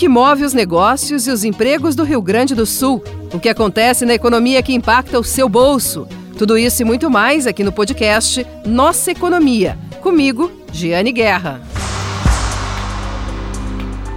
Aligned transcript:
que 0.00 0.08
move 0.08 0.44
os 0.44 0.54
negócios 0.54 1.26
e 1.26 1.30
os 1.30 1.44
empregos 1.44 1.94
do 1.94 2.04
Rio 2.04 2.22
Grande 2.22 2.54
do 2.54 2.64
Sul, 2.64 3.04
o 3.34 3.38
que 3.38 3.50
acontece 3.50 4.06
na 4.06 4.14
economia 4.14 4.62
que 4.62 4.72
impacta 4.72 5.20
o 5.20 5.22
seu 5.22 5.46
bolso. 5.46 6.08
Tudo 6.38 6.56
isso 6.56 6.80
e 6.80 6.86
muito 6.86 7.10
mais 7.10 7.46
aqui 7.46 7.62
no 7.62 7.70
podcast 7.70 8.46
Nossa 8.64 9.10
Economia. 9.10 9.76
Comigo, 10.00 10.50
Giane 10.72 11.12
Guerra. 11.12 11.69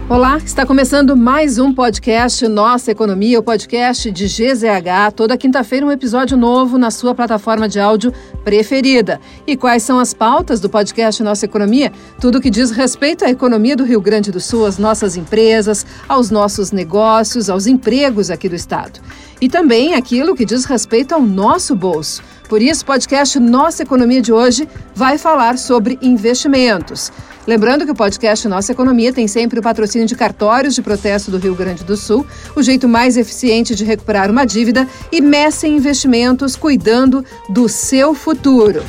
Olá, 0.10 0.38
está 0.38 0.66
começando 0.66 1.16
mais 1.16 1.58
um 1.58 1.74
podcast 1.74 2.46
Nossa 2.50 2.92
Economia, 2.92 3.40
o 3.40 3.44
podcast 3.44 4.12
de 4.12 4.26
GZH. 4.26 5.14
Toda 5.16 5.38
quinta-feira 5.38 5.86
um 5.86 5.92
episódio 5.92 6.36
novo 6.36 6.78
na 6.78 6.92
sua 6.92 7.16
plataforma 7.16 7.70
de 7.70 7.80
áudio 7.80 8.14
preferida. 8.44 9.20
E 9.48 9.56
quais 9.56 9.82
são 9.82 9.98
as 9.98 10.14
pautas 10.14 10.60
do 10.60 10.70
podcast 10.70 11.24
Nossa 11.24 11.46
Economia? 11.46 11.90
Tudo 12.20 12.42
que 12.42 12.50
diz 12.50 12.70
respeito 12.70 13.24
à 13.24 13.30
economia 13.30 13.78
do 13.78 13.86
Rio 13.86 14.02
Grande 14.02 14.30
do 14.30 14.42
Sul, 14.42 14.66
às 14.66 14.78
nossas 14.78 15.16
empresas, 15.16 15.86
aos 16.08 16.30
nossos 16.30 16.74
negócios, 16.74 17.50
aos 17.50 17.66
empregos 17.66 18.30
aqui 18.30 18.50
do 18.50 18.56
estado. 18.56 19.00
E 19.40 19.48
também 19.48 19.94
aquilo 19.94 20.36
que 20.36 20.46
diz 20.46 20.66
respeito 20.66 21.16
ao 21.16 21.22
nosso 21.22 21.76
bolso. 21.76 22.22
Por 22.48 22.62
isso, 22.62 22.84
o 22.84 22.86
podcast 22.86 23.40
Nossa 23.40 23.84
Economia 23.84 24.22
de 24.22 24.32
hoje 24.32 24.68
vai 24.96 25.18
falar 25.18 25.58
sobre 25.58 25.98
investimentos. 26.02 27.12
Lembrando 27.46 27.86
que 27.86 27.92
o 27.92 27.96
podcast 27.96 28.48
Nossa 28.48 28.72
Economia 28.72 29.12
tem 29.12 29.28
sempre 29.28 29.60
o 29.60 29.62
patrocínio 29.62 30.08
de 30.08 30.16
cartórios 30.16 30.76
de 30.76 30.82
protesto 30.82 31.30
do 31.30 31.38
Rio 31.38 31.56
Grande 31.56 31.84
do 31.84 31.98
Sul, 31.98 32.26
o 32.56 32.64
jeito 32.64 32.88
mais 32.88 33.18
eficiente 33.18 33.76
de 33.76 33.84
recuperar 33.84 34.32
uma 34.32 34.46
dívida 34.46 34.88
e 35.12 35.20
Messi 35.20 35.68
Investimentos 35.68 36.56
cuidando 36.56 37.24
do 37.50 37.68
seu 37.68 38.14
futuro. 38.14 38.84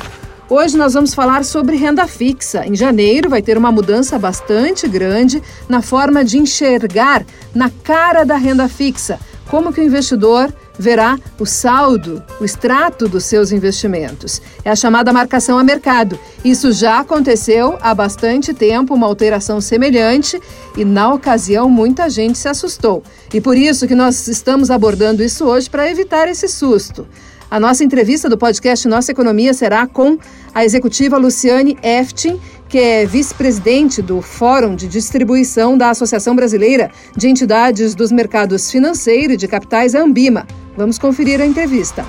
Hoje 0.47 0.77
nós 0.77 0.93
vamos 0.93 1.13
falar 1.13 1.43
sobre 1.43 1.75
renda 1.75 2.07
fixa. 2.07 2.65
Em 2.67 2.75
janeiro 2.75 3.29
vai 3.29 3.41
ter 3.41 3.57
uma 3.57 3.71
mudança 3.71 4.19
bastante 4.19 4.87
grande 4.87 5.41
na 5.67 5.81
forma 5.81 6.23
de 6.23 6.37
enxergar 6.37 7.25
na 7.53 7.69
cara 7.83 8.23
da 8.23 8.37
renda 8.37 8.69
fixa 8.69 9.19
como 9.47 9.73
que 9.73 9.81
o 9.81 9.83
investidor 9.83 10.53
verá 10.77 11.17
o 11.39 11.45
saldo, 11.45 12.23
o 12.39 12.45
extrato 12.45 13.07
dos 13.07 13.25
seus 13.25 13.51
investimentos. 13.51 14.41
É 14.63 14.69
a 14.69 14.75
chamada 14.75 15.13
marcação 15.13 15.57
a 15.57 15.63
mercado. 15.63 16.19
Isso 16.43 16.71
já 16.71 16.99
aconteceu 16.99 17.77
há 17.81 17.93
bastante 17.93 18.53
tempo, 18.53 18.93
uma 18.93 19.07
alteração 19.07 19.59
semelhante, 19.61 20.39
e 20.77 20.85
na 20.85 21.13
ocasião 21.13 21.69
muita 21.69 22.09
gente 22.09 22.37
se 22.37 22.47
assustou. 22.47 23.03
E 23.33 23.41
por 23.41 23.57
isso 23.57 23.87
que 23.87 23.95
nós 23.95 24.27
estamos 24.27 24.69
abordando 24.69 25.23
isso 25.23 25.45
hoje 25.45 25.69
para 25.69 25.89
evitar 25.89 26.27
esse 26.27 26.47
susto. 26.47 27.07
A 27.49 27.59
nossa 27.59 27.83
entrevista 27.83 28.27
do 28.27 28.37
podcast 28.37 28.87
Nossa 28.87 29.11
Economia 29.11 29.53
será 29.53 29.85
com 29.85 30.17
a 30.53 30.65
executiva 30.65 31.17
Luciane 31.17 31.77
Eftin, 31.81 32.39
que 32.67 32.77
é 32.79 33.05
vice-presidente 33.05 34.01
do 34.01 34.21
Fórum 34.21 34.75
de 34.75 34.87
Distribuição 34.87 35.77
da 35.77 35.91
Associação 35.91 36.35
Brasileira 36.35 36.91
de 37.15 37.29
Entidades 37.29 37.93
dos 37.93 38.11
Mercados 38.11 38.71
Financeiro 38.71 39.33
e 39.33 39.37
de 39.37 39.47
Capitais, 39.47 39.93
Ambima. 39.93 40.45
Vamos 40.77 40.97
conferir 40.97 41.39
a 41.39 41.45
entrevista. 41.45 42.05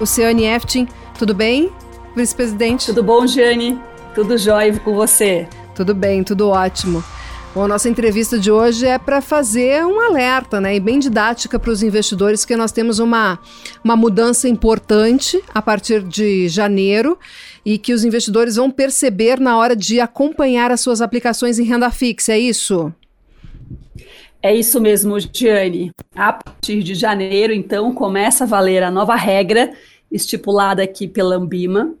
Luciane 0.00 0.44
Eftin, 0.44 0.88
tudo 1.18 1.34
bem? 1.34 1.70
Vice-presidente? 2.16 2.86
Tudo 2.86 3.02
bom, 3.02 3.26
Jane? 3.26 3.78
Tudo 4.14 4.38
jóia 4.38 4.78
com 4.80 4.94
você? 4.94 5.46
Tudo 5.74 5.94
bem, 5.94 6.24
tudo 6.24 6.48
ótimo. 6.48 7.04
Bom, 7.54 7.64
a 7.64 7.68
nossa 7.68 7.88
entrevista 7.88 8.38
de 8.38 8.50
hoje 8.50 8.86
é 8.86 8.98
para 8.98 9.20
fazer 9.20 9.84
um 9.84 10.00
alerta, 10.00 10.60
né, 10.60 10.76
e 10.76 10.80
bem 10.80 10.98
didática 10.98 11.58
para 11.58 11.70
os 11.70 11.82
investidores, 11.82 12.44
que 12.44 12.56
nós 12.56 12.72
temos 12.72 12.98
uma, 12.98 13.38
uma 13.82 13.96
mudança 13.96 14.48
importante 14.48 15.42
a 15.54 15.60
partir 15.60 16.02
de 16.02 16.48
janeiro 16.48 17.18
e 17.64 17.78
que 17.78 17.92
os 17.92 18.04
investidores 18.04 18.56
vão 18.56 18.70
perceber 18.70 19.40
na 19.40 19.56
hora 19.56 19.74
de 19.74 19.98
acompanhar 19.98 20.70
as 20.70 20.80
suas 20.80 21.00
aplicações 21.00 21.58
em 21.58 21.64
renda 21.64 21.90
fixa, 21.90 22.32
é 22.32 22.38
isso? 22.38 22.92
É 24.42 24.54
isso 24.54 24.80
mesmo, 24.80 25.18
Gianni. 25.18 25.90
A 26.14 26.32
partir 26.32 26.82
de 26.82 26.94
janeiro, 26.94 27.52
então, 27.52 27.92
começa 27.92 28.44
a 28.44 28.46
valer 28.46 28.82
a 28.82 28.90
nova 28.90 29.16
regra 29.16 29.72
estipulada 30.10 30.82
aqui 30.82 31.08
pela 31.08 31.36
Ambima, 31.36 31.94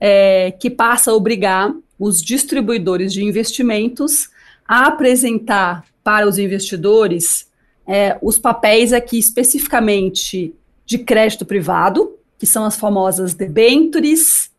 é, 0.00 0.50
que 0.52 0.70
passa 0.70 1.10
a 1.10 1.14
obrigar 1.14 1.72
os 1.98 2.22
distribuidores 2.22 3.12
de 3.12 3.22
investimentos 3.22 4.28
a 4.66 4.86
apresentar 4.86 5.84
para 6.02 6.26
os 6.26 6.38
investidores 6.38 7.48
é, 7.86 8.18
os 8.22 8.38
papéis 8.38 8.92
aqui 8.92 9.18
especificamente 9.18 10.54
de 10.86 10.98
crédito 10.98 11.44
privado, 11.44 12.16
que 12.38 12.46
são 12.46 12.64
as 12.64 12.76
famosas 12.76 13.34
debentures, 13.34 14.50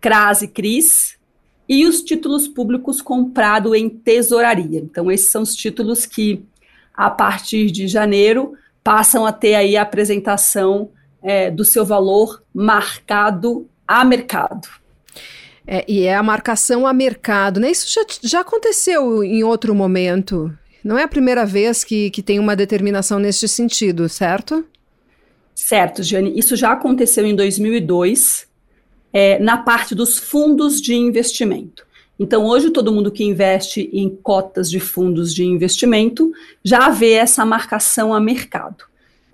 CRAS 0.00 0.42
e 0.42 0.48
CRIs, 0.48 1.16
e 1.68 1.86
os 1.86 2.02
títulos 2.02 2.46
públicos 2.46 3.00
comprados 3.00 3.74
em 3.74 3.88
tesouraria. 3.88 4.80
Então, 4.80 5.10
esses 5.10 5.30
são 5.30 5.42
os 5.42 5.54
títulos 5.54 6.04
que, 6.04 6.44
a 6.94 7.10
partir 7.10 7.70
de 7.70 7.88
janeiro, 7.88 8.54
passam 8.82 9.26
a 9.26 9.32
ter 9.32 9.54
aí 9.54 9.76
a 9.76 9.82
apresentação 9.82 10.90
é, 11.22 11.50
do 11.50 11.64
seu 11.64 11.84
valor 11.84 12.42
marcado 12.54 13.68
a 13.86 14.04
mercado. 14.04 14.68
É, 15.66 15.84
e 15.88 16.02
é 16.02 16.14
a 16.14 16.22
marcação 16.22 16.86
a 16.86 16.92
mercado, 16.92 17.58
né? 17.58 17.70
Isso 17.70 17.86
já, 17.90 18.04
já 18.22 18.40
aconteceu 18.40 19.24
em 19.24 19.42
outro 19.42 19.74
momento. 19.74 20.56
Não 20.84 20.98
é 20.98 21.02
a 21.02 21.08
primeira 21.08 21.46
vez 21.46 21.82
que, 21.82 22.10
que 22.10 22.22
tem 22.22 22.38
uma 22.38 22.54
determinação 22.54 23.18
neste 23.18 23.48
sentido, 23.48 24.06
certo? 24.06 24.64
Certo, 25.54 26.02
Jane. 26.02 26.38
Isso 26.38 26.54
já 26.56 26.72
aconteceu 26.72 27.24
em 27.24 27.34
2002, 27.34 28.46
é, 29.10 29.38
na 29.38 29.56
parte 29.56 29.94
dos 29.94 30.18
fundos 30.18 30.82
de 30.82 30.94
investimento. 30.94 31.86
Então, 32.18 32.44
hoje, 32.44 32.70
todo 32.70 32.92
mundo 32.92 33.10
que 33.10 33.24
investe 33.24 33.90
em 33.92 34.08
cotas 34.08 34.70
de 34.70 34.78
fundos 34.78 35.34
de 35.34 35.44
investimento 35.44 36.32
já 36.62 36.88
vê 36.88 37.12
essa 37.12 37.44
marcação 37.44 38.14
a 38.14 38.20
mercado. 38.20 38.84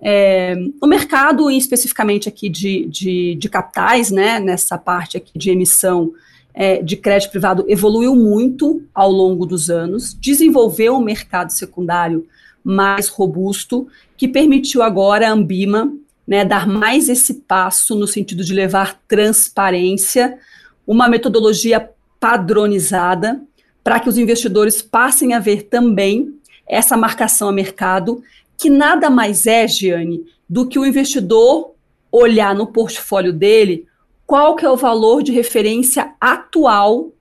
É, 0.01 0.55
o 0.81 0.87
mercado, 0.87 1.51
especificamente 1.51 2.27
aqui 2.27 2.49
de, 2.49 2.87
de, 2.87 3.35
de, 3.35 3.49
capitais, 3.49 4.09
né, 4.09 4.39
nessa 4.39 4.77
parte 4.77 5.15
aqui 5.15 5.37
de 5.37 5.51
emissão 5.51 6.11
é, 6.55 6.81
de 6.81 6.97
crédito 6.97 7.29
privado, 7.29 7.63
evoluiu 7.67 8.15
muito 8.15 8.81
ao 8.95 9.11
longo 9.11 9.45
dos 9.45 9.69
anos, 9.69 10.15
desenvolveu 10.15 10.95
um 10.95 11.03
mercado 11.03 11.51
secundário 11.51 12.25
mais 12.63 13.07
robusto, 13.09 13.87
que 14.17 14.27
permitiu 14.27 14.81
agora 14.81 15.27
a 15.27 15.31
Ambima 15.31 15.93
né, 16.27 16.43
dar 16.43 16.67
mais 16.67 17.07
esse 17.09 17.35
passo 17.35 17.95
no 17.95 18.07
sentido 18.07 18.43
de 18.43 18.53
levar 18.53 18.99
transparência, 19.07 20.37
uma 20.85 21.07
metodologia 21.07 21.89
padronizada, 22.21 23.41
para 23.83 23.99
que 23.99 24.07
os 24.07 24.17
investidores 24.17 24.79
passem 24.79 25.33
a 25.33 25.39
ver 25.39 25.63
também 25.63 26.35
essa 26.69 26.95
marcação 26.95 27.49
a 27.49 27.51
mercado 27.51 28.23
que 28.55 28.69
nada 28.69 29.09
mais 29.09 29.47
é, 29.47 29.67
Giane, 29.67 30.23
do 30.47 30.67
que 30.67 30.77
o 30.77 30.85
investidor 30.85 31.73
olhar 32.11 32.53
no 32.53 32.67
portfólio 32.67 33.33
dele 33.33 33.87
qual 34.27 34.55
que 34.55 34.63
é 34.63 34.69
o 34.69 34.77
valor 34.77 35.23
de 35.23 35.31
referência 35.31 36.13
atual 36.21 37.11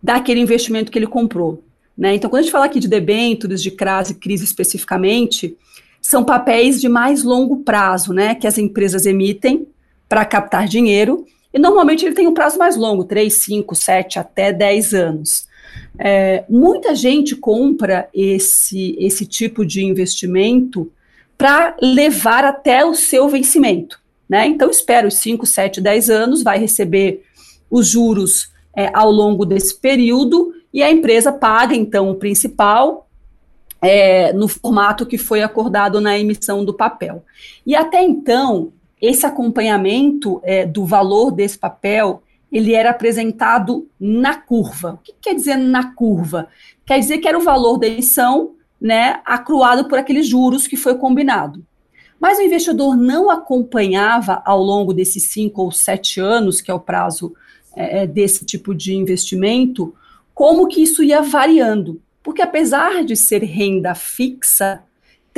daquele 0.00 0.40
investimento 0.40 0.90
que 0.92 0.98
ele 0.98 1.06
comprou. 1.06 1.64
Né? 1.96 2.14
Então, 2.14 2.30
quando 2.30 2.40
a 2.40 2.42
gente 2.42 2.52
fala 2.52 2.66
aqui 2.66 2.78
de 2.78 2.86
debêntures, 2.86 3.60
de 3.60 3.72
CRAS 3.72 4.10
e 4.10 4.14
crise 4.14 4.44
especificamente, 4.44 5.56
são 6.00 6.24
papéis 6.24 6.80
de 6.80 6.88
mais 6.88 7.24
longo 7.24 7.58
prazo, 7.64 8.12
né, 8.12 8.36
que 8.36 8.46
as 8.46 8.56
empresas 8.56 9.04
emitem 9.04 9.66
para 10.08 10.24
captar 10.24 10.68
dinheiro, 10.68 11.26
e 11.52 11.58
normalmente 11.58 12.04
ele 12.04 12.14
tem 12.14 12.26
um 12.26 12.34
prazo 12.34 12.58
mais 12.58 12.76
longo, 12.76 13.04
3, 13.04 13.32
5, 13.32 13.74
7, 13.74 14.18
até 14.18 14.52
10 14.52 14.94
anos. 14.94 15.48
É, 15.98 16.44
muita 16.48 16.94
gente 16.94 17.34
compra 17.34 18.08
esse, 18.14 18.96
esse 18.98 19.26
tipo 19.26 19.64
de 19.64 19.84
investimento 19.84 20.90
para 21.36 21.76
levar 21.80 22.44
até 22.44 22.84
o 22.84 22.94
seu 22.94 23.28
vencimento. 23.28 24.00
Né? 24.28 24.46
Então, 24.46 24.70
espera 24.70 25.08
os 25.08 25.14
5, 25.14 25.46
7, 25.46 25.80
10 25.80 26.10
anos, 26.10 26.42
vai 26.42 26.58
receber 26.58 27.24
os 27.70 27.86
juros 27.86 28.52
é, 28.76 28.90
ao 28.94 29.10
longo 29.10 29.46
desse 29.46 29.74
período 29.74 30.52
e 30.72 30.82
a 30.82 30.90
empresa 30.90 31.32
paga, 31.32 31.74
então, 31.74 32.10
o 32.10 32.14
principal 32.14 33.08
é, 33.80 34.32
no 34.32 34.48
formato 34.48 35.06
que 35.06 35.16
foi 35.16 35.42
acordado 35.42 36.00
na 36.00 36.18
emissão 36.18 36.64
do 36.64 36.74
papel. 36.74 37.24
E 37.64 37.74
até 37.74 38.02
então, 38.02 38.72
esse 39.00 39.24
acompanhamento 39.24 40.40
é, 40.44 40.66
do 40.66 40.84
valor 40.84 41.30
desse 41.30 41.58
papel 41.58 42.22
ele 42.50 42.72
era 42.74 42.90
apresentado 42.90 43.86
na 44.00 44.34
curva. 44.34 44.94
O 44.94 44.98
que 44.98 45.14
quer 45.20 45.34
dizer 45.34 45.56
na 45.56 45.94
curva? 45.94 46.48
Quer 46.86 46.98
dizer 46.98 47.18
que 47.18 47.28
era 47.28 47.38
o 47.38 47.42
valor 47.42 47.78
da 47.78 47.86
emissão, 47.86 48.54
né, 48.80 49.20
acruado 49.24 49.88
por 49.88 49.98
aqueles 49.98 50.26
juros 50.26 50.66
que 50.66 50.76
foi 50.76 50.96
combinado. 50.96 51.64
Mas 52.18 52.38
o 52.38 52.42
investidor 52.42 52.96
não 52.96 53.30
acompanhava 53.30 54.42
ao 54.44 54.62
longo 54.62 54.92
desses 54.92 55.24
cinco 55.24 55.62
ou 55.62 55.70
sete 55.70 56.20
anos, 56.20 56.60
que 56.60 56.70
é 56.70 56.74
o 56.74 56.80
prazo 56.80 57.34
é, 57.76 58.02
é 58.02 58.06
desse 58.06 58.44
tipo 58.44 58.74
de 58.74 58.94
investimento, 58.94 59.94
como 60.34 60.66
que 60.66 60.82
isso 60.82 61.02
ia 61.02 61.20
variando. 61.20 62.00
Porque 62.22 62.42
apesar 62.42 63.04
de 63.04 63.14
ser 63.14 63.42
renda 63.44 63.94
fixa, 63.94 64.82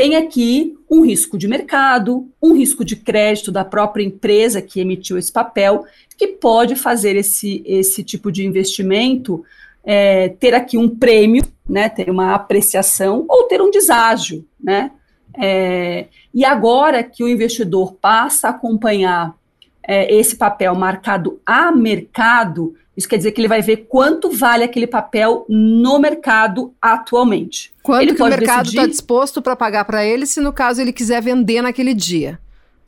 tem 0.00 0.16
aqui 0.16 0.78
um 0.90 1.02
risco 1.04 1.36
de 1.36 1.46
mercado, 1.46 2.26
um 2.42 2.54
risco 2.54 2.82
de 2.82 2.96
crédito 2.96 3.52
da 3.52 3.66
própria 3.66 4.02
empresa 4.02 4.62
que 4.62 4.80
emitiu 4.80 5.18
esse 5.18 5.30
papel, 5.30 5.84
que 6.16 6.26
pode 6.26 6.74
fazer 6.74 7.16
esse, 7.16 7.62
esse 7.66 8.02
tipo 8.02 8.32
de 8.32 8.46
investimento 8.46 9.44
é, 9.84 10.30
ter 10.30 10.54
aqui 10.54 10.78
um 10.78 10.88
prêmio 10.88 11.44
né, 11.68 11.90
ter 11.90 12.08
uma 12.08 12.34
apreciação 12.34 13.26
ou 13.28 13.42
ter 13.42 13.60
um 13.60 13.70
deságio, 13.70 14.42
né? 14.58 14.90
É, 15.38 16.06
e 16.32 16.46
agora 16.46 17.02
que 17.02 17.22
o 17.22 17.28
investidor 17.28 17.92
passa 18.00 18.48
a 18.48 18.52
acompanhar 18.52 19.36
é, 19.82 20.14
esse 20.14 20.36
papel 20.36 20.74
marcado 20.74 21.40
a 21.44 21.72
mercado, 21.72 22.74
isso 22.96 23.08
quer 23.08 23.16
dizer 23.16 23.32
que 23.32 23.40
ele 23.40 23.48
vai 23.48 23.62
ver 23.62 23.86
quanto 23.88 24.30
vale 24.30 24.64
aquele 24.64 24.86
papel 24.86 25.44
no 25.48 25.98
mercado 25.98 26.74
atualmente. 26.80 27.72
Quanto 27.82 28.02
ele 28.02 28.14
que 28.14 28.22
o 28.22 28.26
mercado 28.26 28.68
está 28.68 28.86
disposto 28.86 29.40
para 29.40 29.56
pagar 29.56 29.84
para 29.84 30.04
ele, 30.04 30.26
se 30.26 30.40
no 30.40 30.52
caso 30.52 30.80
ele 30.80 30.92
quiser 30.92 31.22
vender 31.22 31.62
naquele 31.62 31.94
dia. 31.94 32.38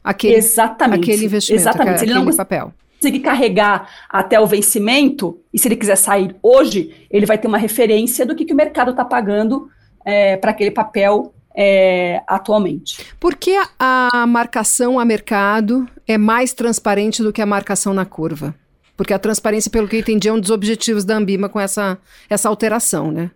Aquele, 0.05 0.35
exatamente. 0.35 1.11
Aquele 1.11 1.25
investimento, 1.25 1.63
exatamente. 1.63 1.97
Aquele, 1.97 2.13
ele 2.13 2.25
não 2.25 2.37
papel. 2.37 2.73
conseguir 3.01 3.21
carregar 3.21 3.89
até 4.09 4.39
o 4.41 4.47
vencimento, 4.47 5.39
e 5.55 5.59
se 5.59 5.69
ele 5.69 5.77
quiser 5.77 5.97
sair 5.97 6.35
hoje, 6.43 7.07
ele 7.11 7.25
vai 7.25 7.39
ter 7.39 7.47
uma 7.47 7.59
referência 7.59 8.27
do 8.27 8.35
que, 8.35 8.45
que 8.45 8.53
o 8.53 8.57
mercado 8.57 8.91
está 8.91 9.05
pagando 9.05 9.71
é, 10.05 10.37
para 10.37 10.51
aquele 10.51 10.71
papel 10.71 11.33
é, 11.55 12.23
atualmente. 12.27 13.05
Por 13.21 13.37
que 13.37 13.57
a 13.79 14.27
marcação 14.27 14.99
a 14.99 15.05
mercado 15.05 15.89
é 16.13 16.19
mais 16.19 16.53
transparente 16.53 17.23
do 17.23 17.33
que 17.33 17.43
a 17.43 17.47
marcação 17.47 17.93
na 17.93 18.05
curva? 18.05 18.55
Porque 18.97 19.13
a 19.13 19.19
transparência, 19.19 19.71
pelo 19.71 19.89
que 19.89 19.97
eu 19.97 20.01
entendi, 20.01 20.29
é 20.29 20.33
um 20.33 20.41
dos 20.41 20.51
objetivos 20.51 21.05
da 21.05 21.17
Ambima 21.17 21.49
com 21.49 21.59
essa, 21.59 21.99
essa 22.29 22.49
alteração, 22.49 23.11
né? 23.11 23.31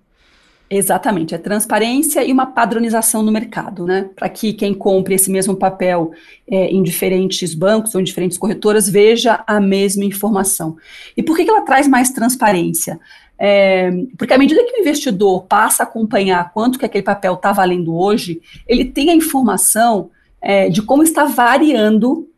Exatamente, 0.69 1.33
é 1.33 1.39
transparência 1.39 2.25
e 2.25 2.33
uma 2.33 2.47
padronização 2.47 3.23
no 3.23 3.31
mercado, 3.31 3.87
né? 3.87 4.11
Para 4.17 4.29
que 4.29 4.53
quem 4.53 4.75
compre 4.75 5.15
esse 5.15 5.31
mesmo 5.31 5.55
papel 5.55 6.11
é, 6.51 6.67
em 6.67 6.83
diferentes 6.83 7.55
bancos 7.55 7.95
ou 7.95 8.01
em 8.01 8.05
diferentes 8.05 8.37
corretoras 8.37 8.89
veja 8.89 9.45
a 9.47 9.61
mesma 9.61 10.05
informação. 10.05 10.77
E 11.17 11.23
por 11.23 11.37
que, 11.37 11.45
que 11.45 11.51
ela 11.51 11.61
traz 11.61 11.87
mais 11.87 12.11
transparência? 12.11 12.99
É, 13.39 13.93
porque 14.19 14.35
à 14.35 14.39
medida 14.39 14.65
que 14.65 14.79
o 14.79 14.81
investidor 14.81 15.45
passa 15.45 15.85
a 15.85 15.87
acompanhar 15.87 16.53
quanto 16.53 16.81
que 16.81 16.85
aquele 16.85 17.05
papel 17.05 17.35
está 17.35 17.53
valendo 17.53 17.97
hoje, 17.97 18.41
ele 18.67 18.85
tem 18.85 19.11
a 19.11 19.15
informação 19.15 20.11
é, 20.41 20.69
de 20.69 20.83
como 20.83 21.05
está 21.05 21.27
variando 21.27 22.29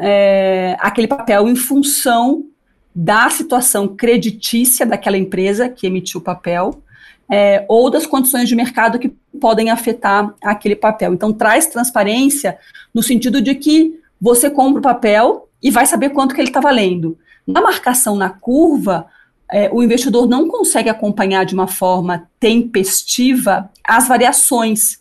é, 0.00 0.76
aquele 0.80 1.06
papel 1.06 1.46
em 1.46 1.54
função 1.54 2.44
da 2.94 3.28
situação 3.28 3.86
creditícia 3.86 4.86
daquela 4.86 5.16
empresa 5.16 5.68
que 5.68 5.86
emitiu 5.86 6.20
o 6.20 6.24
papel, 6.24 6.82
é, 7.30 7.64
ou 7.68 7.88
das 7.90 8.06
condições 8.06 8.48
de 8.48 8.56
mercado 8.56 8.98
que 8.98 9.10
podem 9.40 9.70
afetar 9.70 10.34
aquele 10.42 10.74
papel. 10.74 11.14
Então, 11.14 11.32
traz 11.32 11.66
transparência 11.66 12.58
no 12.92 13.02
sentido 13.02 13.40
de 13.40 13.54
que 13.54 14.00
você 14.20 14.50
compra 14.50 14.80
o 14.80 14.82
papel 14.82 15.48
e 15.62 15.70
vai 15.70 15.86
saber 15.86 16.10
quanto 16.10 16.34
que 16.34 16.40
ele 16.40 16.48
está 16.48 16.60
valendo. 16.60 17.16
Na 17.46 17.60
marcação 17.60 18.16
na 18.16 18.30
curva, 18.30 19.06
é, 19.52 19.68
o 19.72 19.82
investidor 19.82 20.28
não 20.28 20.48
consegue 20.48 20.88
acompanhar 20.88 21.44
de 21.44 21.54
uma 21.54 21.68
forma 21.68 22.28
tempestiva 22.40 23.70
as 23.84 24.08
variações 24.08 25.00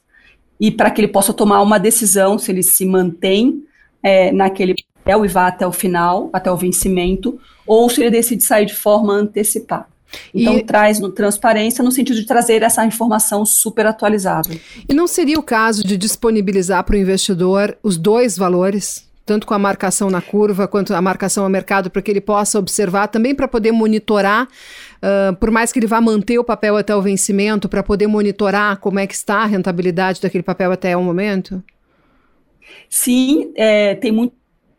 e 0.60 0.69
para 0.69 0.92
que 0.92 1.02
ele 1.02 1.07
possa 1.07 1.34
tomar 1.34 1.62
uma 1.62 1.80
decisão 1.80 2.38
se 2.38 2.52
ele 2.52 2.63
se 2.63 2.86
mantém 2.86 3.63
é, 4.04 4.31
naquele 4.31 4.75
papel 5.04 5.25
e 5.25 5.28
vá 5.28 5.48
até 5.48 5.66
o 5.66 5.72
final, 5.72 6.30
até 6.31 6.51
o 6.51 6.57
vencimento, 6.57 7.40
ou 7.66 7.90
se 7.90 8.01
ele 8.01 8.12
decide 8.12 8.44
sair 8.44 8.66
de 8.66 8.75
forma 8.75 9.13
antecipada. 9.13 9.86
Então, 10.34 10.57
e... 10.57 10.63
traz 10.63 11.00
no, 11.00 11.10
transparência 11.10 11.84
no 11.84 11.92
sentido 11.92 12.19
de 12.19 12.25
trazer 12.25 12.63
essa 12.63 12.86
informação 12.86 13.46
super 13.46 13.86
atualizada. 13.86 14.50
E 14.88 14.94
não 14.94 15.07
seria 15.07 15.38
o 15.38 15.44
caso 15.44 15.84
de 15.84 15.98
disponibilizar 15.98 16.84
para 16.84 16.96
o 16.96 17.00
investidor 17.00 17.78
os 17.84 17.98
dois 17.98 18.38
valores? 18.38 19.07
tanto 19.30 19.46
com 19.46 19.54
a 19.54 19.60
marcação 19.60 20.10
na 20.10 20.24
curva 20.24 20.68
quanto 20.68 20.92
a 20.92 21.00
marcação 21.00 21.44
ao 21.44 21.50
mercado, 21.52 21.92
para 21.92 22.02
que 22.02 22.10
ele 22.10 22.19
possa 22.19 22.57
observar, 22.57 23.06
também 23.10 23.36
para 23.36 23.48
poder 23.48 23.72
monitorar, 23.72 24.45
uh, 24.48 25.36
por 25.36 25.52
mais 25.52 25.72
que 25.72 25.78
ele 25.78 25.86
vá 25.86 26.02
manter 26.02 26.40
o 26.40 26.44
papel 26.44 26.75
até 26.75 26.95
o 26.95 27.02
vencimento, 27.02 27.69
para 27.69 27.84
poder 27.84 28.07
monitorar 28.07 28.80
como 28.80 28.98
é 28.98 29.06
que 29.06 29.13
está 29.13 29.44
a 29.44 29.45
rentabilidade 29.45 30.19
daquele 30.19 30.42
papel 30.42 30.72
até 30.72 30.98
o 30.98 31.04
momento? 31.04 31.63
Sim, 32.90 33.52
é, 33.56 33.94
tem 33.94 34.12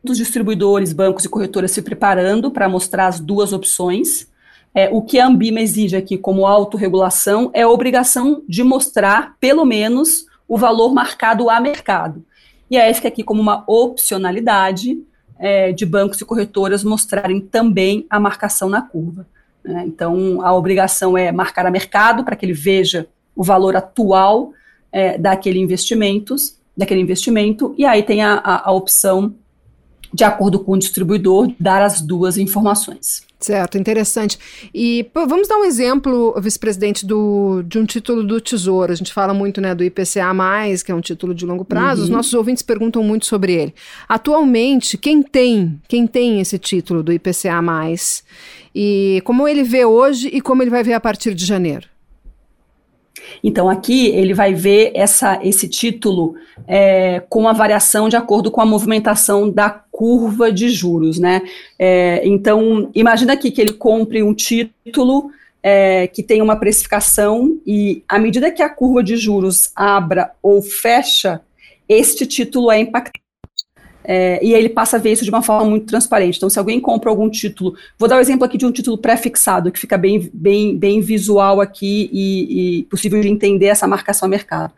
muitos 0.02 0.18
distribuidores, 0.18 0.92
bancos 0.92 1.24
e 1.24 1.28
corretoras 1.28 1.70
se 1.70 1.82
preparando 1.82 2.50
para 2.50 2.68
mostrar 2.68 3.06
as 3.06 3.20
duas 3.20 3.52
opções. 3.52 4.28
É, 4.74 4.88
o 4.88 5.02
que 5.02 5.18
a 5.18 5.26
Ambima 5.26 5.60
exige 5.60 5.96
aqui 5.96 6.16
como 6.16 6.46
autorregulação 6.46 7.50
é 7.52 7.62
a 7.62 7.68
obrigação 7.68 8.42
de 8.48 8.62
mostrar, 8.62 9.36
pelo 9.38 9.64
menos, 9.64 10.26
o 10.48 10.56
valor 10.56 10.94
marcado 10.94 11.50
a 11.50 11.60
mercado. 11.60 12.24
E 12.70 12.76
aí 12.76 12.92
fica 12.94 13.08
aqui 13.08 13.22
como 13.22 13.42
uma 13.42 13.64
opcionalidade 13.66 15.02
é, 15.38 15.72
de 15.72 15.84
bancos 15.84 16.20
e 16.20 16.24
corretoras 16.24 16.84
mostrarem 16.84 17.40
também 17.40 18.06
a 18.08 18.20
marcação 18.20 18.68
na 18.68 18.80
curva. 18.80 19.26
Né? 19.64 19.84
Então, 19.86 20.40
a 20.42 20.54
obrigação 20.54 21.18
é 21.18 21.32
marcar 21.32 21.66
a 21.66 21.70
mercado 21.70 22.24
para 22.24 22.36
que 22.36 22.46
ele 22.46 22.52
veja 22.52 23.08
o 23.34 23.42
valor 23.42 23.76
atual 23.76 24.52
é, 24.92 25.18
daquele 25.18 25.58
investimentos, 25.58 26.58
daquele 26.76 27.00
investimento, 27.00 27.74
e 27.76 27.84
aí 27.84 28.02
tem 28.02 28.22
a, 28.22 28.34
a, 28.34 28.68
a 28.68 28.72
opção 28.72 29.34
de 30.12 30.24
acordo 30.24 30.60
com 30.60 30.72
o 30.72 30.78
distribuidor, 30.78 31.52
dar 31.58 31.82
as 31.82 32.00
duas 32.00 32.36
informações. 32.36 33.28
Certo, 33.40 33.78
interessante. 33.78 34.38
E 34.72 35.04
pô, 35.14 35.26
vamos 35.26 35.48
dar 35.48 35.56
um 35.56 35.64
exemplo, 35.64 36.38
vice-presidente, 36.38 37.06
de 37.06 37.78
um 37.78 37.86
título 37.86 38.22
do 38.22 38.38
Tesouro. 38.38 38.92
A 38.92 38.94
gente 38.94 39.14
fala 39.14 39.32
muito 39.32 39.62
né, 39.62 39.74
do 39.74 39.82
IPCA, 39.82 40.30
que 40.84 40.92
é 40.92 40.94
um 40.94 41.00
título 41.00 41.34
de 41.34 41.46
longo 41.46 41.64
prazo. 41.64 42.02
Uhum. 42.02 42.04
Os 42.04 42.10
nossos 42.10 42.34
ouvintes 42.34 42.62
perguntam 42.62 43.02
muito 43.02 43.24
sobre 43.24 43.54
ele. 43.54 43.74
Atualmente, 44.06 44.98
quem 44.98 45.22
tem, 45.22 45.80
quem 45.88 46.06
tem 46.06 46.38
esse 46.38 46.58
título 46.58 47.02
do 47.02 47.12
IPCA, 47.12 47.60
e 48.74 49.22
como 49.24 49.48
ele 49.48 49.62
vê 49.62 49.86
hoje 49.86 50.28
e 50.28 50.40
como 50.40 50.62
ele 50.62 50.70
vai 50.70 50.84
ver 50.84 50.92
a 50.92 51.00
partir 51.00 51.34
de 51.34 51.46
janeiro? 51.46 51.89
Então, 53.42 53.68
aqui 53.68 54.08
ele 54.08 54.34
vai 54.34 54.54
ver 54.54 54.92
essa, 54.94 55.40
esse 55.42 55.68
título 55.68 56.34
é, 56.66 57.20
com 57.28 57.48
a 57.48 57.52
variação 57.52 58.08
de 58.08 58.16
acordo 58.16 58.50
com 58.50 58.60
a 58.60 58.66
movimentação 58.66 59.50
da 59.50 59.70
curva 59.70 60.52
de 60.52 60.68
juros, 60.68 61.18
né? 61.18 61.42
É, 61.78 62.22
então, 62.24 62.90
imagina 62.94 63.34
aqui 63.34 63.50
que 63.50 63.60
ele 63.60 63.72
compre 63.72 64.22
um 64.22 64.34
título 64.34 65.30
é, 65.62 66.06
que 66.06 66.22
tem 66.22 66.40
uma 66.40 66.56
precificação 66.56 67.58
e, 67.66 68.02
à 68.08 68.18
medida 68.18 68.50
que 68.50 68.62
a 68.62 68.68
curva 68.68 69.02
de 69.02 69.16
juros 69.16 69.70
abra 69.76 70.32
ou 70.42 70.62
fecha, 70.62 71.40
este 71.88 72.26
título 72.26 72.70
é 72.70 72.78
impactado 72.78 73.29
é, 74.12 74.44
e 74.44 74.56
aí 74.56 74.60
ele 74.60 74.68
passa 74.68 74.96
a 74.96 74.98
ver 74.98 75.12
isso 75.12 75.22
de 75.22 75.30
uma 75.30 75.40
forma 75.40 75.70
muito 75.70 75.86
transparente. 75.86 76.36
Então, 76.36 76.50
se 76.50 76.58
alguém 76.58 76.80
compra 76.80 77.08
algum 77.08 77.30
título, 77.30 77.76
vou 77.96 78.08
dar 78.08 78.16
o 78.16 78.18
um 78.18 78.20
exemplo 78.20 78.44
aqui 78.44 78.58
de 78.58 78.66
um 78.66 78.72
título 78.72 78.98
pré-fixado, 78.98 79.70
que 79.70 79.78
fica 79.78 79.96
bem, 79.96 80.28
bem, 80.34 80.76
bem 80.76 81.00
visual 81.00 81.60
aqui 81.60 82.10
e, 82.12 82.80
e, 82.80 82.82
possível 82.86 83.20
de 83.20 83.28
entender 83.28 83.66
essa 83.66 83.86
marcação 83.86 84.26
a 84.26 84.28
mercado. 84.28 84.72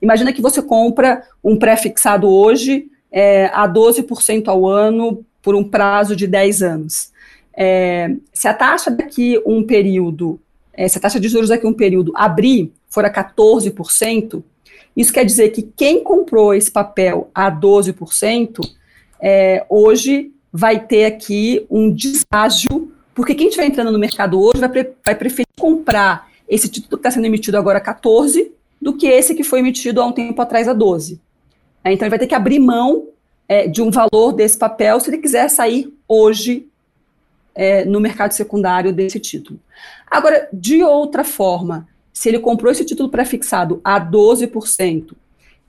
Imagina 0.00 0.32
que 0.32 0.40
você 0.40 0.62
compra 0.62 1.22
um 1.44 1.58
pré-fixado 1.58 2.26
hoje 2.30 2.86
é, 3.12 3.50
a 3.52 3.68
12% 3.68 4.48
ao 4.48 4.66
ano 4.66 5.22
por 5.42 5.54
um 5.54 5.64
prazo 5.64 6.16
de 6.16 6.26
10 6.26 6.62
anos. 6.62 7.12
É, 7.54 8.16
se 8.32 8.48
a 8.48 8.54
taxa 8.54 8.90
daqui 8.90 9.38
um 9.44 9.62
período, 9.62 10.40
é, 10.72 10.88
se 10.88 10.96
a 10.96 11.00
taxa 11.02 11.20
de 11.20 11.28
juros 11.28 11.50
daqui 11.50 11.66
um 11.66 11.74
período 11.74 12.10
abrir, 12.16 12.72
for 12.88 13.04
a 13.04 13.12
14%, 13.12 14.42
isso 14.98 15.12
quer 15.12 15.24
dizer 15.24 15.50
que 15.50 15.62
quem 15.62 16.02
comprou 16.02 16.52
esse 16.52 16.68
papel 16.68 17.30
a 17.32 17.48
12%, 17.52 18.68
é, 19.20 19.64
hoje 19.68 20.32
vai 20.52 20.84
ter 20.84 21.04
aqui 21.04 21.64
um 21.70 21.88
deságio, 21.88 22.92
porque 23.14 23.32
quem 23.32 23.46
estiver 23.46 23.66
entrando 23.66 23.92
no 23.92 23.98
mercado 23.98 24.40
hoje 24.40 24.58
vai, 24.58 24.68
pre 24.68 24.90
vai 25.04 25.14
preferir 25.14 25.46
comprar 25.56 26.28
esse 26.48 26.68
título 26.68 26.96
que 26.96 27.06
está 27.06 27.12
sendo 27.12 27.26
emitido 27.26 27.56
agora 27.56 27.78
a 27.78 27.80
14 27.80 28.50
do 28.82 28.96
que 28.96 29.06
esse 29.06 29.36
que 29.36 29.44
foi 29.44 29.60
emitido 29.60 30.02
há 30.02 30.06
um 30.06 30.10
tempo 30.10 30.42
atrás 30.42 30.66
a 30.66 30.72
12. 30.72 31.20
É, 31.84 31.92
então 31.92 32.04
ele 32.04 32.10
vai 32.10 32.18
ter 32.18 32.26
que 32.26 32.34
abrir 32.34 32.58
mão 32.58 33.06
é, 33.48 33.68
de 33.68 33.80
um 33.80 33.92
valor 33.92 34.32
desse 34.32 34.58
papel 34.58 34.98
se 34.98 35.10
ele 35.10 35.18
quiser 35.18 35.48
sair 35.48 35.94
hoje 36.08 36.66
é, 37.54 37.84
no 37.84 38.00
mercado 38.00 38.32
secundário 38.32 38.92
desse 38.92 39.20
título. 39.20 39.60
Agora, 40.10 40.48
de 40.52 40.82
outra 40.82 41.22
forma, 41.22 41.86
se 42.18 42.28
ele 42.28 42.40
comprou 42.40 42.72
esse 42.72 42.84
título 42.84 43.08
pré-fixado 43.08 43.80
a 43.84 44.00
12%, 44.00 45.12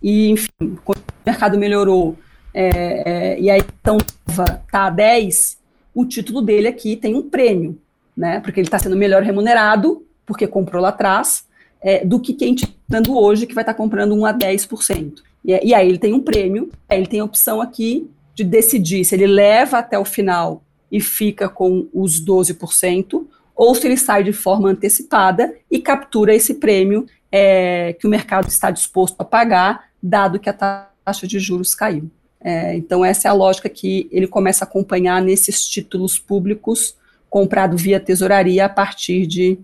e, 0.02 0.30
enfim, 0.32 0.50
o 0.60 0.96
mercado 1.24 1.60
melhorou, 1.60 2.18
é, 2.52 3.36
é, 3.36 3.40
e 3.40 3.52
a 3.52 3.58
então 3.60 3.98
está 4.28 4.88
a 4.88 4.92
10%, 4.92 5.58
o 5.94 6.04
título 6.06 6.42
dele 6.42 6.68
aqui 6.68 6.96
tem 6.96 7.14
um 7.14 7.30
prêmio, 7.30 7.78
né? 8.18 8.40
Porque 8.40 8.60
ele 8.60 8.66
está 8.68 8.80
sendo 8.80 8.96
melhor 8.96 9.22
remunerado, 9.22 10.04
porque 10.26 10.48
comprou 10.48 10.82
lá 10.82 10.90
atrás, 10.90 11.46
é, 11.80 12.04
do 12.04 12.20
que 12.20 12.34
quem 12.34 12.56
está 12.56 12.68
dando 12.88 13.16
hoje, 13.16 13.46
que 13.46 13.54
vai 13.54 13.62
estar 13.62 13.74
tá 13.74 13.78
comprando 13.78 14.16
um 14.16 14.26
a 14.26 14.34
10%. 14.34 15.22
E, 15.46 15.68
e 15.68 15.72
aí 15.72 15.88
ele 15.88 16.00
tem 16.00 16.14
um 16.14 16.20
prêmio, 16.20 16.72
aí 16.90 16.98
ele 16.98 17.08
tem 17.08 17.20
a 17.20 17.26
opção 17.26 17.62
aqui 17.62 18.10
de 18.34 18.44
decidir 18.44 19.06
se 19.06 19.14
ele 19.14 19.28
leva 19.28 19.78
até 19.78 20.00
o 20.00 20.06
final 20.06 20.64
e 20.92 21.00
fica 21.00 21.48
com 21.48 21.88
os 21.94 22.20
12%, 22.26 23.28
ou 23.60 23.76
se 23.76 23.86
ele 23.86 23.98
sai 23.98 24.24
de 24.24 24.32
forma 24.32 24.70
antecipada 24.70 25.54
e 25.70 25.80
captura 25.80 26.34
esse 26.34 26.54
prêmio 26.54 27.06
é, 27.30 27.92
que 28.00 28.08
o 28.08 28.10
mercado 28.10 28.48
está 28.48 28.72
disposto 28.72 29.20
a 29.20 29.26
pagar, 29.26 29.90
dado 30.02 30.40
que 30.40 30.50
a 30.50 30.54
taxa 30.54 31.28
de 31.28 31.38
juros 31.42 31.76
caiu. 31.76 32.10
É, 32.40 32.74
então, 32.74 33.04
essa 33.04 33.28
é 33.28 33.30
a 33.30 33.34
lógica 33.34 33.68
que 33.68 34.08
ele 34.14 34.28
começa 34.28 34.64
a 34.64 34.66
acompanhar 34.66 35.22
nesses 35.22 35.68
títulos 35.68 36.18
públicos 36.18 36.96
comprado 37.30 37.76
via 37.76 38.00
tesouraria 38.00 38.64
a 38.64 38.70
partir 38.70 39.28
de 39.28 39.60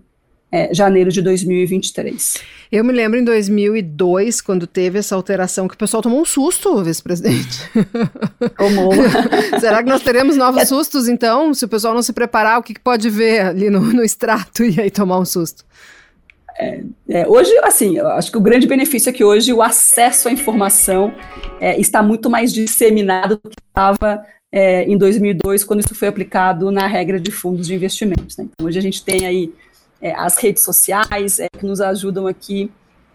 é, 0.50 0.72
janeiro 0.72 1.10
de 1.10 1.20
2023. 1.22 2.40
Eu 2.70 2.84
me 2.84 2.92
lembro 2.92 3.18
em 3.18 3.24
2002, 3.24 4.40
quando 4.40 4.66
teve 4.66 4.98
essa 4.98 5.14
alteração, 5.14 5.68
que 5.68 5.74
o 5.74 5.78
pessoal 5.78 6.02
tomou 6.02 6.20
um 6.20 6.24
susto, 6.24 6.82
vice-presidente. 6.82 7.70
Tomou. 8.56 8.92
Será 9.60 9.82
que 9.82 9.88
nós 9.88 10.02
teremos 10.02 10.36
novos 10.36 10.62
é. 10.62 10.64
sustos, 10.64 11.08
então? 11.08 11.54
Se 11.54 11.64
o 11.64 11.68
pessoal 11.68 11.94
não 11.94 12.02
se 12.02 12.12
preparar, 12.12 12.58
o 12.58 12.62
que, 12.62 12.74
que 12.74 12.80
pode 12.80 13.08
ver 13.08 13.40
ali 13.40 13.70
no, 13.70 13.80
no 13.80 14.02
extrato 14.02 14.64
e 14.64 14.80
aí 14.80 14.90
tomar 14.90 15.18
um 15.18 15.24
susto? 15.24 15.64
É, 16.58 16.80
é, 17.08 17.28
hoje, 17.28 17.50
assim, 17.62 17.98
eu 17.98 18.08
acho 18.08 18.30
que 18.30 18.38
o 18.38 18.40
grande 18.40 18.66
benefício 18.66 19.10
é 19.10 19.12
que 19.12 19.22
hoje 19.22 19.52
o 19.52 19.62
acesso 19.62 20.28
à 20.28 20.32
informação 20.32 21.14
é, 21.60 21.78
está 21.78 22.02
muito 22.02 22.30
mais 22.30 22.52
disseminado 22.52 23.36
do 23.36 23.50
que 23.50 23.60
estava 23.60 24.24
é, 24.50 24.84
em 24.84 24.96
2002, 24.96 25.64
quando 25.64 25.80
isso 25.80 25.94
foi 25.94 26.08
aplicado 26.08 26.70
na 26.70 26.86
regra 26.86 27.20
de 27.20 27.30
fundos 27.30 27.66
de 27.66 27.74
investimentos. 27.74 28.36
Né? 28.38 28.48
Então, 28.48 28.66
hoje 28.66 28.78
a 28.78 28.82
gente 28.82 29.04
tem 29.04 29.26
aí 29.26 29.52
é, 30.00 30.14
as 30.14 30.36
redes 30.36 30.62
sociais 30.62 31.38
é, 31.38 31.48
que 31.48 31.64
nos 31.64 31.80
ajudam 31.80 32.26
aqui 32.26 32.70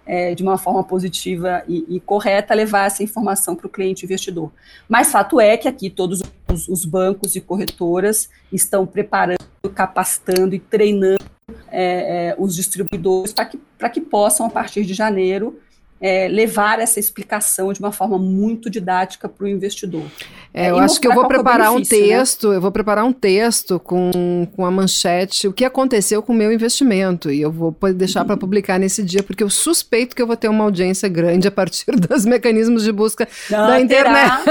é, 0.06 0.34
de 0.34 0.44
uma 0.44 0.58
forma 0.58 0.84
positiva 0.84 1.64
e, 1.68 1.86
e 1.88 2.00
correta 2.00 2.54
levar 2.54 2.88
essa 2.88 3.04
informação 3.04 3.56
para 3.56 3.68
o 3.68 3.70
cliente 3.70 4.06
investidor. 4.06 4.52
Mas 4.90 5.12
fato 5.12 5.40
é 5.40 5.56
que 5.58 5.68
aqui 5.68 5.90
todos 5.90 6.22
os, 6.52 6.68
os 6.68 6.86
bancos 6.86 7.36
e 7.36 7.42
corretoras 7.42 8.30
estão 8.52 8.86
preparando, 8.86 9.38
capacitando 9.74 10.56
e 10.56 10.60
treinando 10.60 11.24
é, 11.70 12.30
é, 12.30 12.36
os 12.38 12.56
distribuidores 12.56 13.34
para 13.34 13.46
que, 13.46 13.60
que 13.94 14.02
possam, 14.02 14.48
a 14.48 14.50
partir 14.50 14.84
de 14.86 14.94
janeiro, 14.94 15.60
é, 16.01 16.27
levar 16.27 16.79
essa 16.79 17.00
explicação 17.00 17.72
de 17.72 17.79
uma 17.79 17.91
forma 17.91 18.17
muito 18.17 18.70
didática 18.70 19.29
para 19.29 19.46
o 19.46 19.48
investidor. 19.48 20.03
É, 20.51 20.72
eu 20.72 20.79
acho 20.79 21.00
que 21.00 21.08
eu 21.08 21.13
vou 21.13 21.27
preparar 21.27 21.67
é 21.67 21.70
um 21.70 21.77
né? 21.77 21.86
texto, 21.88 22.50
né? 22.50 22.55
eu 22.55 22.62
vou 22.62 22.72
preparar 22.72 23.05
um 23.05 23.13
texto 23.13 23.79
com, 23.79 24.48
com 24.55 24.65
a 24.65 24.72
manchete, 24.72 25.48
o 25.48 25.53
que 25.53 25.63
aconteceu 25.63 26.24
com 26.24 26.34
o 26.34 26.36
meu 26.36 26.51
investimento, 26.51 27.29
e 27.29 27.39
eu 27.39 27.51
vou 27.51 27.75
deixar 27.96 28.22
uhum. 28.22 28.27
para 28.27 28.38
publicar 28.38 28.79
nesse 28.79 29.03
dia, 29.03 29.22
porque 29.22 29.43
eu 29.43 29.50
suspeito 29.50 30.15
que 30.15 30.22
eu 30.22 30.27
vou 30.27 30.36
ter 30.36 30.50
uma 30.50 30.63
audiência 30.63 31.08
grande 31.08 31.48
a 31.48 31.51
partir 31.51 31.91
dos 31.96 32.25
mecanismos 32.25 32.84
de 32.84 32.91
busca 32.91 33.27
Não, 33.50 33.67
da 33.67 33.79
internet. 33.79 34.43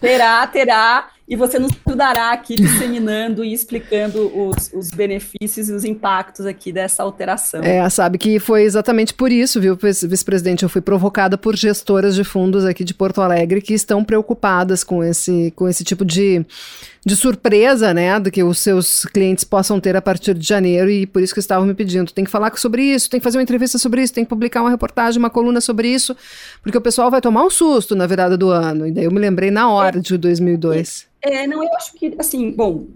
Terá, 0.00 0.46
terá, 0.46 0.46
terá 0.46 1.08
e 1.30 1.36
você 1.36 1.60
nos 1.60 1.70
ajudará 1.86 2.32
aqui 2.32 2.56
disseminando 2.56 3.44
e 3.44 3.52
explicando 3.52 4.36
os, 4.36 4.68
os, 4.74 4.90
benefícios 4.90 5.68
e 5.68 5.72
os 5.72 5.84
impactos 5.84 6.44
aqui 6.44 6.72
dessa 6.72 7.04
alteração. 7.04 7.62
É, 7.62 7.88
sabe 7.88 8.18
que 8.18 8.40
foi 8.40 8.64
exatamente 8.64 9.14
por 9.14 9.30
isso, 9.30 9.60
viu, 9.60 9.78
vice-presidente? 9.80 10.64
Eu 10.64 10.68
fui 10.68 10.80
provocada 10.80 11.38
por 11.38 11.54
gestoras 11.54 12.16
de 12.16 12.24
fundos 12.24 12.64
aqui 12.64 12.82
de 12.82 12.92
Porto 12.92 13.20
Alegre 13.20 13.62
que 13.62 13.72
estão 13.72 14.02
preocupadas 14.02 14.82
com 14.82 15.04
esse, 15.04 15.52
com 15.54 15.68
esse 15.68 15.84
tipo 15.84 16.04
de, 16.04 16.44
de 17.04 17.16
surpresa, 17.16 17.94
né, 17.94 18.20
do 18.20 18.30
que 18.30 18.42
os 18.42 18.58
seus 18.58 19.04
clientes 19.06 19.42
possam 19.42 19.80
ter 19.80 19.96
a 19.96 20.02
partir 20.02 20.34
de 20.34 20.46
janeiro 20.46 20.90
e 20.90 21.06
por 21.06 21.22
isso 21.22 21.32
que 21.32 21.40
estavam 21.40 21.66
me 21.66 21.74
pedindo, 21.74 22.12
tem 22.12 22.24
que 22.24 22.30
falar 22.30 22.54
sobre 22.58 22.82
isso, 22.82 23.08
tem 23.08 23.18
que 23.18 23.24
fazer 23.24 23.38
uma 23.38 23.42
entrevista 23.42 23.78
sobre 23.78 24.02
isso, 24.02 24.12
tem 24.12 24.24
que 24.24 24.28
publicar 24.28 24.60
uma 24.60 24.70
reportagem, 24.70 25.18
uma 25.18 25.30
coluna 25.30 25.60
sobre 25.60 25.88
isso, 25.88 26.14
porque 26.62 26.76
o 26.76 26.80
pessoal 26.80 27.10
vai 27.10 27.20
tomar 27.20 27.44
um 27.44 27.50
susto 27.50 27.94
na 27.94 28.06
virada 28.06 28.36
do 28.36 28.50
ano. 28.50 28.86
E 28.86 28.92
daí 28.92 29.04
eu 29.04 29.10
me 29.10 29.18
lembrei 29.18 29.50
na 29.50 29.70
hora 29.70 29.98
é, 29.98 30.00
de 30.00 30.18
2002. 30.18 31.08
É, 31.22 31.46
não, 31.46 31.64
eu 31.64 31.74
acho 31.74 31.94
que, 31.94 32.14
assim, 32.18 32.50
bom, 32.50 32.86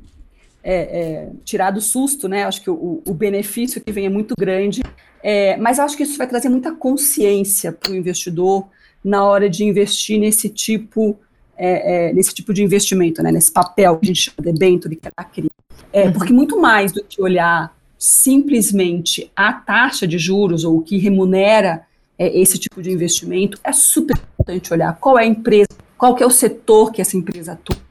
é, 0.62 0.75
é, 0.75 1.28
tirar 1.44 1.70
do 1.70 1.80
susto, 1.80 2.28
né? 2.28 2.44
Acho 2.44 2.62
que 2.62 2.70
o, 2.70 3.02
o 3.06 3.14
benefício 3.14 3.80
que 3.80 3.92
vem 3.92 4.06
é 4.06 4.11
muito 4.11 4.34
grande, 4.38 4.82
é, 5.23 5.56
mas 5.56 5.78
acho 5.78 5.96
que 5.96 6.02
isso 6.02 6.18
vai 6.18 6.26
trazer 6.26 6.49
muita 6.49 6.73
consciência 6.73 7.73
para 7.73 7.92
o 7.92 7.96
investidor 7.96 8.66
na 9.02 9.25
hora 9.25 9.49
de 9.49 9.64
investir 9.64 10.18
nesse 10.18 10.49
tipo, 10.49 11.18
é, 11.56 12.08
é, 12.08 12.12
nesse 12.12 12.34
tipo 12.34 12.52
de 12.52 12.62
investimento, 12.62 13.23
né? 13.23 13.30
Nesse 13.30 13.50
papel 13.50 13.96
que 13.96 14.06
a 14.06 14.08
gente 14.08 14.20
chama 14.20 14.37
de 14.40 14.52
debênture, 14.52 14.96
que 14.96 15.08
é 15.08 15.12
a 15.16 15.25
CRI. 15.25 15.49
É, 15.92 16.06
uhum. 16.06 16.12
Porque 16.12 16.32
muito 16.32 16.61
mais 16.61 16.92
do 16.92 17.02
que 17.04 17.23
olhar 17.23 17.75
simplesmente 17.99 19.30
a 19.34 19.52
taxa 19.52 20.06
de 20.06 20.18
juros 20.18 20.64
ou 20.64 20.78
o 20.78 20.82
que 20.82 20.99
remunera 20.99 21.82
esse 22.16 22.58
tipo 22.58 22.80
de 22.80 22.92
investimento, 22.92 23.58
é 23.64 23.73
super 23.73 24.16
importante 24.16 24.73
olhar 24.73 24.96
qual 25.00 25.18
é 25.18 25.23
a 25.23 25.26
empresa, 25.26 25.68
qual 25.99 26.14
que 26.14 26.23
é 26.23 26.26
o 26.26 26.30
setor 26.30 26.92
que 26.92 27.00
essa 27.00 27.16
empresa 27.16 27.54
atua 27.54 27.84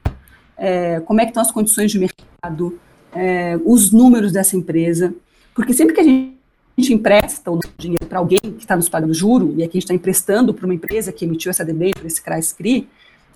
é, 0.58 1.01
como 1.01 1.20
é 1.20 1.25
que 1.25 1.32
estão 1.32 1.41
as 1.41 1.51
condições 1.51 1.91
de 1.91 2.00
mercado, 2.00 2.79
é, 3.13 3.60
os 3.65 3.91
números 3.91 4.32
dessa 4.32 4.55
empresa, 4.55 5.13
porque 5.53 5.74
sempre 5.74 5.93
que 5.93 6.01
a 6.01 6.03
gente, 6.03 6.38
a 6.77 6.82
gente 6.82 6.93
empresta 6.93 7.51
o 7.51 7.60
dinheiro 7.77 8.05
para 8.05 8.20
alguém 8.20 8.39
que 8.39 8.62
está 8.62 8.75
nos 8.75 8.89
pagando 8.89 9.13
juro, 9.13 9.53
e 9.58 9.63
aqui 9.63 9.77
a 9.77 9.79
gente 9.79 9.84
está 9.84 9.93
emprestando 9.93 10.53
para 10.53 10.65
uma 10.65 10.74
empresa 10.74 11.12
que 11.12 11.25
emitiu 11.25 11.50
essa 11.50 11.65
debênture, 11.65 12.08
esse 12.08 12.22
CRAS-CRI, 12.22 12.88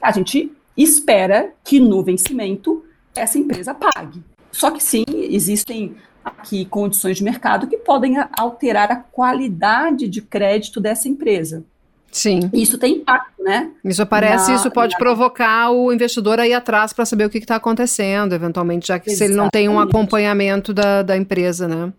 a 0.01 0.11
gente 0.11 0.51
espera 0.75 1.51
que 1.63 1.79
no 1.79 2.03
vencimento 2.03 2.83
essa 3.15 3.37
empresa 3.37 3.73
pague. 3.73 4.23
Só 4.51 4.71
que 4.71 4.81
sim, 4.81 5.03
existem 5.09 5.95
aqui 6.23 6.65
condições 6.65 7.17
de 7.17 7.23
mercado 7.23 7.67
que 7.67 7.77
podem 7.77 8.15
alterar 8.37 8.91
a 8.91 8.95
qualidade 8.95 10.07
de 10.07 10.21
crédito 10.21 10.79
dessa 10.79 11.07
empresa. 11.07 11.63
Sim. 12.11 12.49
Isso 12.53 12.77
tem 12.77 12.95
impacto, 12.95 13.43
né? 13.43 13.71
Isso 13.83 14.01
aparece, 14.01 14.49
na, 14.49 14.55
isso 14.55 14.71
pode 14.71 14.93
na... 14.93 14.97
provocar 14.97 15.71
o 15.71 15.91
investidor 15.91 16.39
a 16.39 16.47
ir 16.47 16.53
atrás 16.53 16.93
para 16.93 17.05
saber 17.05 17.25
o 17.25 17.29
que 17.29 17.37
está 17.37 17.57
acontecendo, 17.57 18.33
eventualmente, 18.33 18.87
já 18.87 18.97
que 18.97 19.09
Exatamente. 19.09 19.17
se 19.17 19.33
ele 19.33 19.35
não 19.35 19.49
tem 19.49 19.69
um 19.69 19.79
acompanhamento 19.79 20.73
da, 20.73 21.03
da 21.03 21.17
empresa, 21.17 21.67
né? 21.67 21.91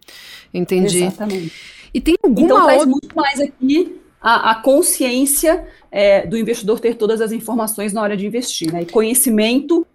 Entendi. 0.52 1.04
Exatamente. 1.04 1.52
E 1.92 2.00
tem 2.00 2.16
alguma 2.22 2.46
então, 2.46 2.70
outra... 2.70 2.86
muito 2.86 3.16
mais 3.16 3.40
aqui 3.40 3.98
a, 4.20 4.50
a 4.50 4.54
consciência 4.56 5.66
é, 5.90 6.26
do 6.26 6.36
investidor 6.36 6.80
ter 6.80 6.94
todas 6.94 7.20
as 7.20 7.32
informações 7.32 7.92
na 7.92 8.02
hora 8.02 8.16
de 8.16 8.26
investir, 8.26 8.72
né? 8.72 8.82
E 8.82 8.86
conhecimento 8.86 9.86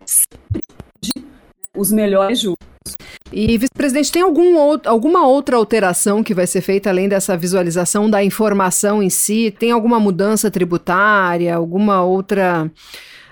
de 1.01 1.12
os 1.75 1.92
melhores 1.92 2.39
juros. 2.39 2.58
E, 3.32 3.58
vice-presidente, 3.58 4.12
tem 4.12 4.22
algum 4.22 4.56
outro, 4.56 4.89
alguma 4.89 5.25
outra 5.25 5.58
alteração 5.58 6.24
que 6.24 6.36
vai 6.36 6.46
ser 6.46 6.62
feita 6.62 6.89
além 6.89 7.10
dessa 7.10 7.36
visualização 7.36 8.10
da 8.10 8.24
informação 8.24 9.01
em 9.01 9.10
si? 9.10 9.53
Tem 9.58 9.72
alguma 9.72 10.00
mudança 10.00 10.51
tributária, 10.51 11.56
alguma 11.56 12.03
outra. 12.03 12.72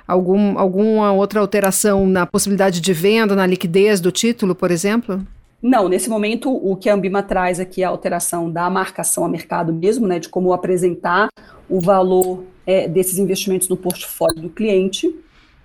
Algum, 0.07 0.60
alguma 0.60 1.13
outra 1.13 1.39
alteração 1.39 2.05
na 2.05 2.25
possibilidade 2.25 2.81
de 2.81 2.91
venda, 2.91 3.33
na 3.33 3.45
liquidez 3.45 4.01
do 4.01 4.12
título, 4.12 4.53
por 4.53 4.69
exemplo? 4.69 5.25
Não, 5.62 5.88
nesse 5.88 6.10
momento 6.10 6.50
o 6.51 6.75
que 6.75 6.89
a 6.89 6.94
Ambima 6.94 7.22
traz 7.22 7.60
aqui 7.60 7.84
é 7.84 7.86
a 7.86 7.89
alteração 7.89 8.50
da 8.50 8.70
marcação 8.70 9.24
a 9.24 9.30
mercado 9.30 9.72
mesmo, 9.72 10.08
né, 10.08 10.18
de 10.18 10.27
como 10.27 10.53
apresentar 10.53 11.30
o 11.70 11.80
valor 11.80 12.44
é, 12.65 12.88
desses 12.88 13.20
investimentos 13.20 13.70
no 13.70 13.77
portfólio 13.77 14.41
do 14.41 14.50
cliente. 14.50 15.13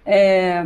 É, 0.05 0.65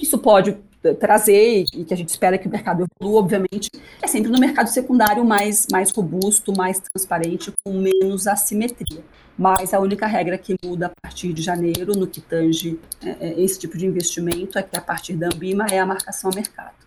isso 0.00 0.18
pode 0.18 0.56
trazer 0.92 1.64
e 1.72 1.84
que 1.84 1.94
a 1.94 1.96
gente 1.96 2.08
espera 2.08 2.36
que 2.36 2.46
o 2.46 2.50
mercado 2.50 2.84
evolua, 3.00 3.20
obviamente, 3.20 3.70
é 4.02 4.06
sempre 4.06 4.30
no 4.30 4.38
mercado 4.38 4.68
secundário 4.68 5.24
mais, 5.24 5.66
mais 5.70 5.90
robusto, 5.90 6.52
mais 6.54 6.78
transparente, 6.78 7.52
com 7.64 7.72
menos 7.72 8.26
assimetria. 8.26 9.02
Mas 9.36 9.72
a 9.72 9.80
única 9.80 10.06
regra 10.06 10.36
que 10.36 10.54
muda 10.62 10.86
a 10.86 10.90
partir 11.02 11.32
de 11.32 11.42
janeiro, 11.42 11.96
no 11.96 12.06
que 12.06 12.20
tange 12.20 12.78
é, 13.02 13.28
é, 13.28 13.40
esse 13.40 13.58
tipo 13.58 13.78
de 13.78 13.86
investimento, 13.86 14.58
é 14.58 14.62
que 14.62 14.76
a 14.76 14.80
partir 14.80 15.14
da 15.14 15.26
Ambima 15.26 15.66
é 15.70 15.78
a 15.78 15.86
marcação 15.86 16.30
a 16.30 16.34
mercado. 16.34 16.83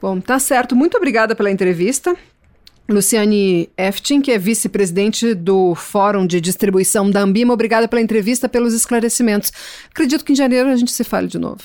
Bom, 0.00 0.20
tá 0.20 0.38
certo. 0.38 0.74
Muito 0.74 0.96
obrigada 0.96 1.34
pela 1.34 1.50
entrevista. 1.50 2.16
Luciane 2.88 3.70
Eftin, 3.76 4.20
que 4.20 4.32
é 4.32 4.38
vice-presidente 4.38 5.32
do 5.34 5.74
Fórum 5.74 6.26
de 6.26 6.40
Distribuição 6.40 7.08
da 7.08 7.20
Ambima, 7.20 7.54
obrigada 7.54 7.86
pela 7.86 8.02
entrevista, 8.02 8.48
pelos 8.48 8.74
esclarecimentos. 8.74 9.52
Acredito 9.90 10.24
que 10.24 10.32
em 10.32 10.36
janeiro 10.36 10.68
a 10.68 10.76
gente 10.76 10.90
se 10.90 11.04
fale 11.04 11.28
de 11.28 11.38
novo. 11.38 11.62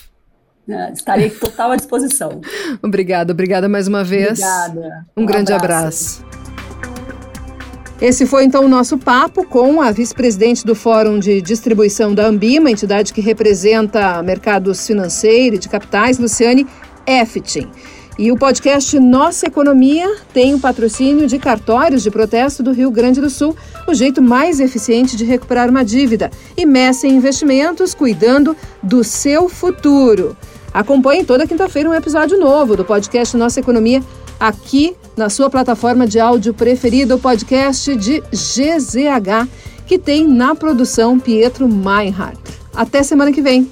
É, 0.69 0.91
estarei 0.91 1.29
total 1.29 1.71
à 1.71 1.75
disposição. 1.75 2.41
obrigada, 2.81 3.33
obrigada 3.33 3.67
mais 3.67 3.87
uma 3.87 4.03
vez. 4.03 4.39
Obrigada. 4.39 5.05
Um, 5.17 5.23
um 5.23 5.25
grande 5.25 5.51
abraço. 5.51 6.23
abraço. 6.23 6.45
Esse 8.01 8.25
foi 8.25 8.43
então 8.43 8.65
o 8.65 8.67
nosso 8.67 8.97
papo 8.97 9.45
com 9.45 9.81
a 9.81 9.89
vice-presidente 9.89 10.65
do 10.65 10.75
Fórum 10.75 11.17
de 11.17 11.41
Distribuição 11.41 12.13
da 12.13 12.27
Ambima, 12.27 12.69
entidade 12.69 13.13
que 13.13 13.21
representa 13.21 14.21
mercados 14.21 14.85
financeiros 14.85 15.57
e 15.57 15.61
de 15.61 15.69
capitais, 15.69 16.19
Luciane 16.19 16.67
Eftin. 17.07 17.69
E 18.17 18.31
o 18.31 18.37
podcast 18.37 18.97
Nossa 18.97 19.45
Economia 19.45 20.15
tem 20.33 20.53
o 20.53 20.59
patrocínio 20.59 21.27
de 21.27 21.37
cartórios 21.37 22.01
de 22.01 22.09
protesto 22.09 22.63
do 22.63 22.71
Rio 22.71 22.89
Grande 22.89 23.19
do 23.19 23.29
Sul, 23.29 23.53
o 23.85 23.93
jeito 23.93 24.21
mais 24.21 24.61
eficiente 24.61 25.17
de 25.17 25.25
recuperar 25.25 25.69
uma 25.69 25.83
dívida, 25.83 26.31
e 26.55 26.65
Messa 26.65 27.07
Investimentos 27.07 27.93
cuidando 27.93 28.55
do 28.81 29.03
seu 29.03 29.49
futuro. 29.49 30.35
Acompanhe 30.73 31.25
toda 31.25 31.45
quinta-feira 31.45 31.89
um 31.89 31.93
episódio 31.93 32.39
novo 32.39 32.77
do 32.77 32.85
podcast 32.85 33.35
Nossa 33.35 33.59
Economia 33.59 34.01
aqui 34.39 34.95
na 35.17 35.29
sua 35.29 35.49
plataforma 35.49 36.07
de 36.07 36.17
áudio 36.17 36.53
preferida, 36.53 37.15
o 37.15 37.19
podcast 37.19 37.95
de 37.97 38.21
GZH, 38.31 39.47
que 39.85 39.99
tem 39.99 40.25
na 40.25 40.55
produção 40.55 41.19
Pietro 41.19 41.67
Meinhardt. 41.67 42.39
Até 42.73 43.03
semana 43.03 43.31
que 43.31 43.41
vem. 43.41 43.69